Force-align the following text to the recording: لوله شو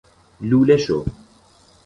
لوله 0.49 0.77
شو 0.83 0.97